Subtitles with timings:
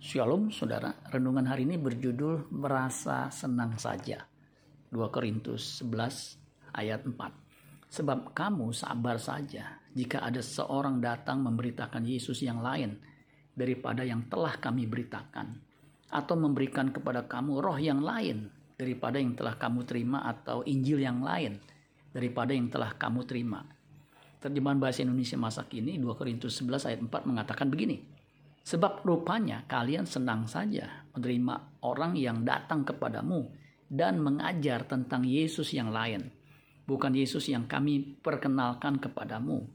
[0.00, 4.24] Shalom saudara, renungan hari ini berjudul Merasa Senang Saja.
[4.88, 7.20] 2 Korintus 11 ayat 4.
[7.92, 12.96] Sebab kamu sabar saja jika ada seorang datang memberitakan Yesus yang lain
[13.52, 15.60] daripada yang telah kami beritakan.
[16.08, 18.48] Atau memberikan kepada kamu roh yang lain
[18.80, 21.60] daripada yang telah kamu terima atau Injil yang lain
[22.08, 23.68] daripada yang telah kamu terima.
[24.40, 28.19] Terjemahan bahasa Indonesia masa kini 2 Korintus 11 ayat 4 mengatakan begini.
[28.70, 33.50] Sebab rupanya kalian senang saja menerima orang yang datang kepadamu
[33.90, 36.30] dan mengajar tentang Yesus yang lain,
[36.86, 39.66] bukan Yesus yang kami perkenalkan kepadamu.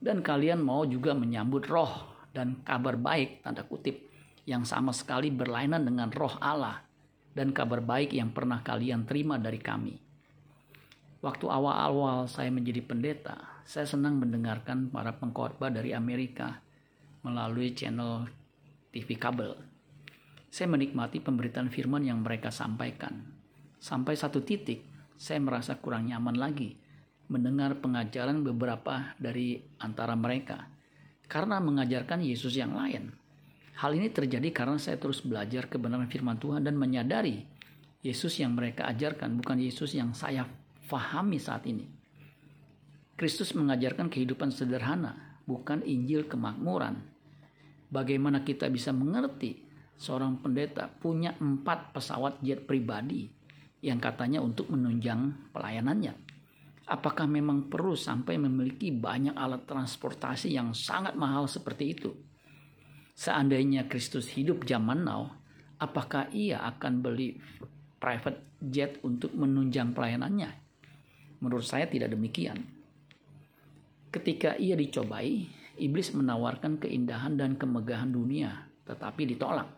[0.00, 4.08] Dan kalian mau juga menyambut roh dan kabar baik tanda kutip
[4.48, 6.80] yang sama sekali berlainan dengan roh Allah
[7.36, 9.92] dan kabar baik yang pernah kalian terima dari kami.
[11.20, 16.64] Waktu awal-awal saya menjadi pendeta, saya senang mendengarkan para pengkhotbah dari Amerika
[17.20, 18.38] melalui channel
[18.88, 19.52] TV kabel.
[20.48, 23.20] Saya menikmati pemberitaan firman yang mereka sampaikan.
[23.76, 24.82] Sampai satu titik,
[25.18, 26.78] saya merasa kurang nyaman lagi
[27.28, 30.72] mendengar pengajaran beberapa dari antara mereka
[31.28, 33.12] karena mengajarkan Yesus yang lain.
[33.78, 37.44] Hal ini terjadi karena saya terus belajar kebenaran firman Tuhan dan menyadari
[38.00, 40.48] Yesus yang mereka ajarkan bukan Yesus yang saya
[40.88, 41.84] fahami saat ini.
[43.20, 47.17] Kristus mengajarkan kehidupan sederhana, bukan Injil kemakmuran
[47.88, 49.64] bagaimana kita bisa mengerti
[49.98, 53.26] seorang pendeta punya empat pesawat jet pribadi
[53.82, 56.14] yang katanya untuk menunjang pelayanannya.
[56.88, 62.10] Apakah memang perlu sampai memiliki banyak alat transportasi yang sangat mahal seperti itu?
[63.12, 65.28] Seandainya Kristus hidup zaman now,
[65.76, 67.36] apakah ia akan beli
[68.00, 70.48] private jet untuk menunjang pelayanannya?
[71.44, 72.62] Menurut saya tidak demikian.
[74.08, 75.44] Ketika ia dicobai,
[75.78, 79.70] iblis menawarkan keindahan dan kemegahan dunia, tetapi ditolak.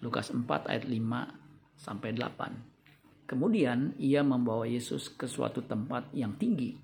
[0.00, 0.96] Lukas 4 ayat 5
[1.76, 3.28] sampai 8.
[3.28, 6.74] Kemudian ia membawa Yesus ke suatu tempat yang tinggi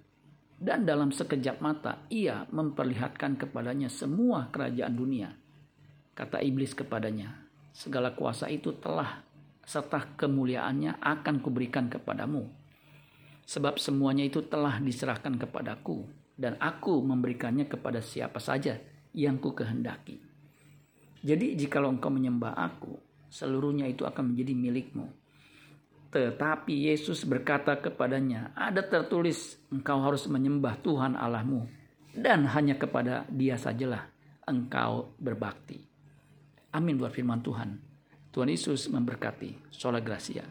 [0.56, 5.28] dan dalam sekejap mata ia memperlihatkan kepadanya semua kerajaan dunia.
[6.16, 7.44] Kata iblis kepadanya,
[7.76, 9.20] segala kuasa itu telah
[9.66, 12.48] serta kemuliaannya akan kuberikan kepadamu.
[13.46, 18.76] Sebab semuanya itu telah diserahkan kepadaku dan aku memberikannya kepada siapa saja
[19.16, 20.20] yang ku kehendaki.
[21.24, 22.92] Jadi jikalau engkau menyembah aku,
[23.32, 25.08] seluruhnya itu akan menjadi milikmu.
[26.12, 31.66] Tetapi Yesus berkata kepadanya, ada tertulis engkau harus menyembah Tuhan Allahmu
[32.14, 34.06] dan hanya kepada dia sajalah
[34.46, 35.82] engkau berbakti.
[36.72, 37.80] Amin buat firman Tuhan.
[38.30, 39.72] Tuhan Yesus memberkati.
[39.72, 40.44] Sola Gracia.